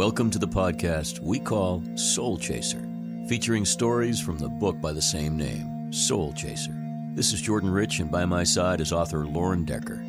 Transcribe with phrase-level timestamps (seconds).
[0.00, 2.88] Welcome to the podcast we call Soul Chaser,
[3.28, 6.72] featuring stories from the book by the same name, Soul Chaser.
[7.12, 10.02] This is Jordan Rich, and by my side is author Lauren Decker.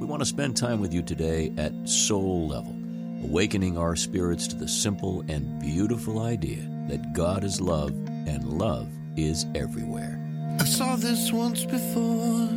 [0.00, 2.74] We want to spend time with you today at soul level,
[3.22, 7.90] awakening our spirits to the simple and beautiful idea that God is love
[8.26, 10.18] and love is everywhere.
[10.58, 12.48] I saw this once before,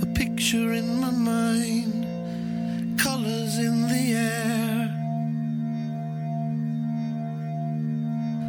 [0.00, 4.57] a picture in my mind, colors in the air.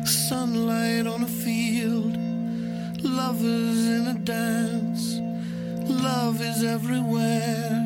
[0.10, 2.18] Sunlight on a field,
[3.04, 5.20] lovers in a dance,
[5.88, 7.86] love is everywhere.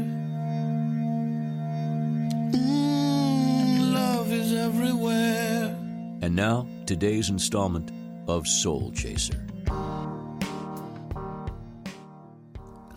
[2.54, 5.76] Mm, love is everywhere.
[6.22, 7.92] And now, today's installment
[8.30, 9.46] of Soul Chaser.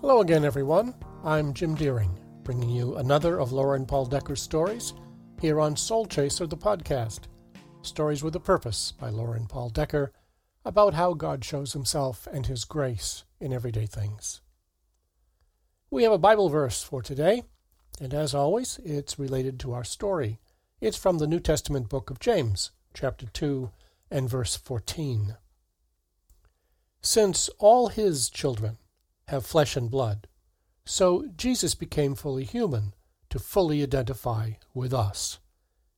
[0.01, 0.95] Hello again, everyone.
[1.25, 4.95] I'm Jim Deering, bringing you another of Lauren Paul Decker's stories
[5.41, 7.23] here on Soul Chaser, the podcast.
[7.87, 10.12] Stories with a Purpose by Lauren Paul Decker
[10.65, 14.41] about how God shows himself and his grace in everyday things.
[15.89, 17.45] We have a Bible verse for today,
[18.01, 20.41] and as always, it's related to our story.
[20.81, 23.70] It's from the New Testament book of James, chapter 2
[24.11, 25.37] and verse 14.
[27.00, 28.78] Since all his children
[29.28, 30.27] have flesh and blood,
[30.84, 32.95] so Jesus became fully human
[33.31, 35.39] to fully identify with us.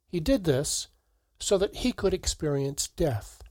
[0.06, 0.89] He did this
[1.39, 3.42] so that he could experience death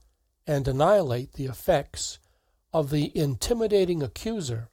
[0.46, 2.20] and annihilate the effects
[2.74, 4.70] of the intimidating accuser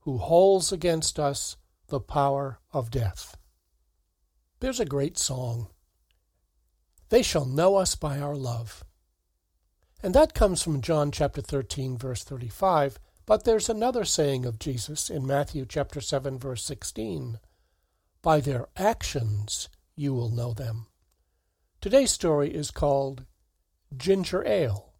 [0.00, 1.56] who holds against us
[1.88, 3.36] the power of death.
[4.60, 5.68] There's a great song.
[7.08, 8.84] They shall know us by our love.
[10.02, 15.10] And that comes from John chapter 13 verse 35, but there's another saying of Jesus
[15.10, 17.38] in Matthew chapter 7 verse 16.
[18.22, 20.86] By their actions you will know them.
[21.80, 23.24] Today's story is called
[23.96, 24.92] Ginger Ale.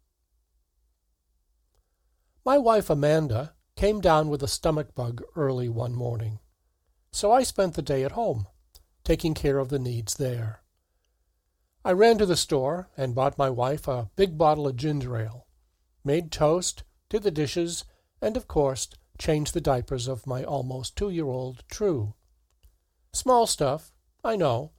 [2.43, 6.39] My wife Amanda came down with a stomach bug early one morning,
[7.11, 8.47] so I spent the day at home,
[9.03, 10.63] taking care of the needs there.
[11.85, 15.45] I ran to the store and bought my wife a big bottle of ginger ale,
[16.03, 17.85] made toast, did the dishes,
[18.23, 18.89] and of course
[19.19, 22.15] changed the diapers of my almost two year old True.
[23.13, 23.91] Small stuff,
[24.23, 24.71] I know,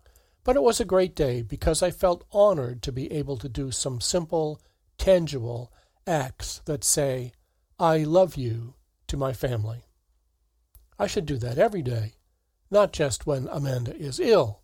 [0.45, 3.71] but it was a great day because I felt honored to be able to do
[3.71, 4.61] some simple,
[4.99, 5.73] tangible
[6.07, 7.33] acts that say,
[7.79, 8.75] I love you
[9.09, 9.85] to my family.
[10.99, 12.15] I should do that every day,
[12.71, 14.63] not just when Amanda is ill.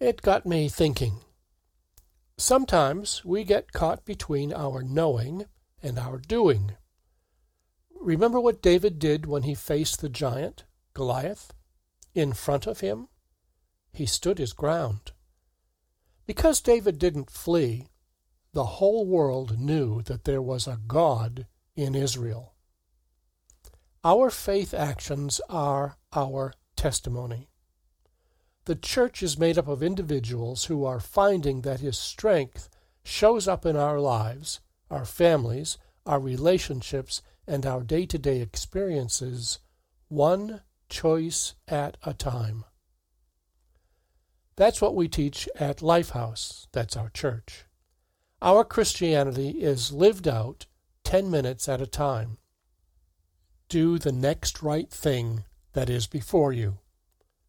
[0.00, 1.20] It got me thinking.
[2.36, 5.46] Sometimes we get caught between our knowing
[5.82, 6.72] and our doing.
[8.00, 11.52] Remember what David did when he faced the giant, Goliath,
[12.14, 13.08] in front of him?
[13.98, 15.10] He stood his ground.
[16.24, 17.88] Because David didn't flee,
[18.52, 22.54] the whole world knew that there was a God in Israel.
[24.04, 27.48] Our faith actions are our testimony.
[28.66, 32.68] The church is made up of individuals who are finding that His strength
[33.02, 34.60] shows up in our lives,
[34.90, 35.76] our families,
[36.06, 39.58] our relationships, and our day to day experiences,
[40.06, 42.64] one choice at a time.
[44.58, 46.66] That's what we teach at Lifehouse.
[46.72, 47.64] That's our church.
[48.42, 50.66] Our Christianity is lived out
[51.04, 52.38] 10 minutes at a time.
[53.68, 56.78] Do the next right thing that is before you.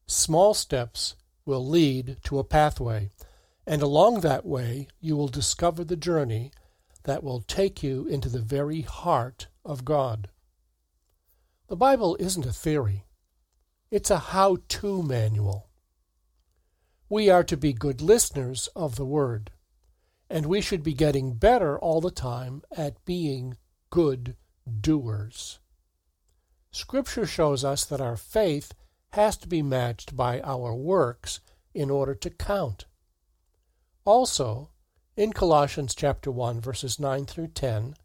[0.05, 1.15] Small steps
[1.45, 3.09] will lead to a pathway,
[3.65, 6.51] and along that way you will discover the journey
[7.05, 10.29] that will take you into the very heart of God.
[11.69, 13.05] The Bible isn't a theory,
[13.89, 15.68] it's a how to manual.
[17.11, 19.49] We are to be good listeners of the Word,
[20.29, 23.57] and we should be getting better all the time at being
[23.89, 24.35] good
[24.79, 25.57] doers.
[26.69, 28.73] Scripture shows us that our faith
[29.13, 31.39] has to be matched by our works
[31.73, 32.85] in order to count.
[34.05, 34.69] Also,
[35.17, 37.95] in Colossians chapter 1 verses 9 through 10,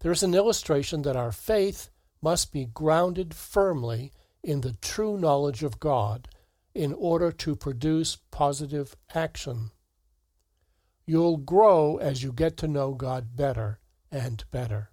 [0.00, 1.88] there is an illustration that our faith
[2.20, 4.12] must be grounded firmly
[4.42, 6.28] in the true knowledge of God
[6.74, 9.70] in order to produce positive action.
[11.06, 13.80] You'll grow as you get to know God better
[14.10, 14.90] and better.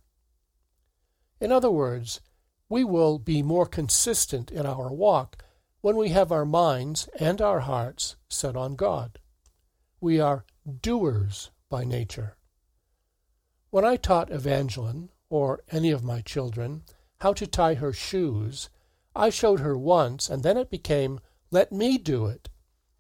[1.40, 2.22] In other words,
[2.70, 5.44] we will be more consistent in our walk
[5.82, 9.20] when we have our minds and our hearts set on God.
[10.02, 10.46] We are
[10.82, 12.38] doers by nature.
[13.70, 16.84] When I taught Evangeline, or any of my children,
[17.20, 18.70] how to tie her shoes,
[19.16, 21.20] I showed her once, and then it became
[21.52, 22.50] let me do it,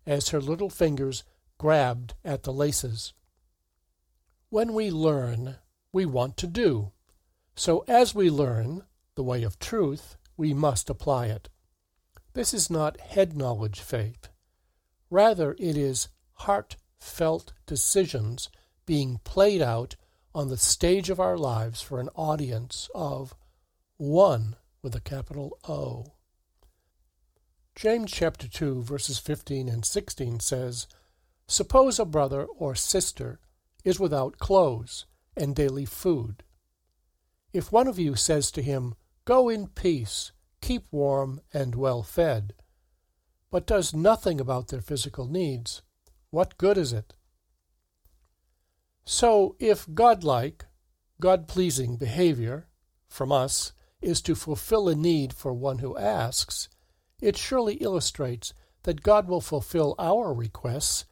[0.06, 1.24] as her little fingers
[1.58, 3.14] grabbed at the laces.
[4.50, 5.56] When we learn,
[5.92, 6.92] we want to do.
[7.56, 8.84] So as we learn
[9.16, 11.50] the way of truth, we must apply it.
[12.34, 14.30] This is not head knowledge faith.
[15.10, 18.50] Rather, it is heartfelt decisions
[18.86, 19.96] being played out
[20.36, 23.36] on the stage of our lives for an audience of
[23.98, 26.14] one with a capital O.
[27.78, 30.88] James chapter 2 verses 15 and 16 says,
[31.48, 33.40] Suppose a brother or sister
[33.84, 36.42] is without clothes and daily food.
[37.54, 38.96] If one of you says to him,
[39.26, 42.54] Go in peace, keep warm and well fed,
[43.52, 45.84] but does nothing about their physical needs,
[46.32, 47.14] what good is it?
[49.06, 50.66] So, if godlike,
[51.22, 52.70] God pleasing behavior
[53.08, 56.70] from us is to fulfill a need for one who asks,
[57.22, 58.54] it surely illustrates
[58.84, 61.06] that God will fulfill our requests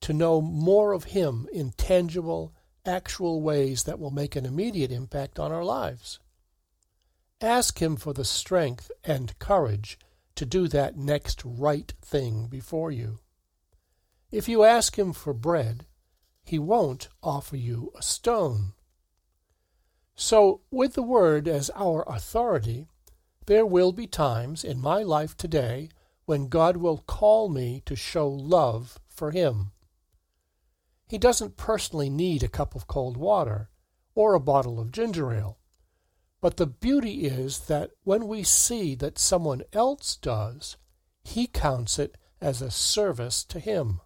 [0.00, 2.54] to know more of Him in tangible,
[2.84, 6.18] actual ways that will make an immediate impact on our lives.
[7.40, 9.98] Ask Him for the strength and courage
[10.34, 13.18] to do that next right thing before you.
[14.30, 15.86] If you ask Him for bread,
[16.44, 18.72] He won't offer you a stone.
[20.14, 22.86] So, with the Word as our authority,
[23.46, 25.88] there will be times in my life today
[26.24, 29.72] when God will call me to show love for Him.
[31.08, 33.68] He doesn't personally need a cup of cold water
[34.14, 35.58] or a bottle of ginger ale.
[36.40, 40.76] But the beauty is that when we see that someone else does,
[41.22, 44.00] he counts it as a service to him.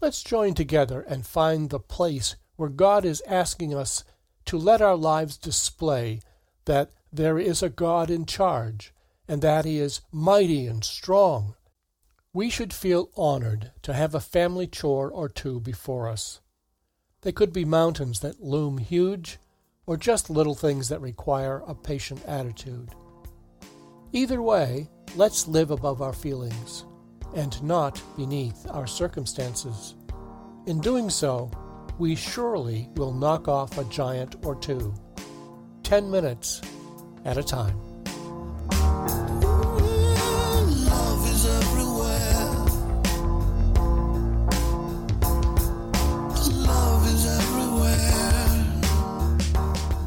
[0.00, 4.04] Let's join together and find the place where God is asking us
[4.44, 6.20] to let our lives display
[6.66, 8.92] that there is a God in charge
[9.26, 11.54] and that he is mighty and strong
[12.32, 16.40] we should feel honored to have a family chore or two before us.
[17.22, 19.38] They could be mountains that loom huge,
[19.86, 22.90] or just little things that require a patient attitude.
[24.12, 26.84] Either way, let's live above our feelings
[27.34, 29.94] and not beneath our circumstances.
[30.66, 31.50] In doing so,
[31.98, 34.94] we surely will knock off a giant or two.
[35.82, 36.60] 10 minutes
[37.24, 37.76] at a time.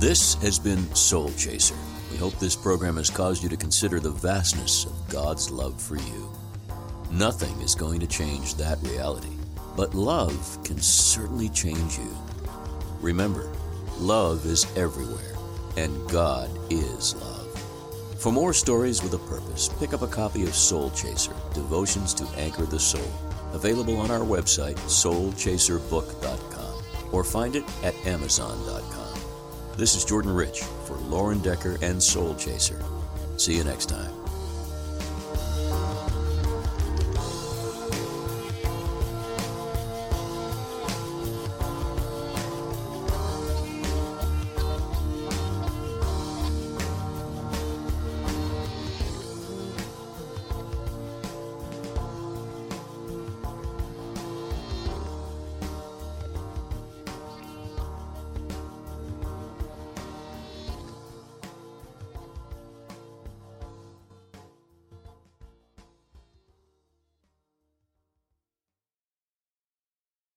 [0.01, 1.75] This has been Soul Chaser.
[2.11, 5.95] We hope this program has caused you to consider the vastness of God's love for
[5.95, 6.29] you.
[7.11, 9.37] Nothing is going to change that reality,
[9.77, 12.17] but love can certainly change you.
[12.99, 13.49] Remember,
[13.99, 15.30] love is everywhere,
[15.77, 17.47] and God is love.
[18.19, 22.27] For more stories with a purpose, pick up a copy of Soul Chaser Devotions to
[22.37, 23.11] Anchor the Soul,
[23.53, 29.19] available on our website, soulchaserbook.com, or find it at amazon.com.
[29.75, 32.79] This is Jordan Rich for Lauren Decker and Soul Chaser.
[33.37, 34.20] See you next time.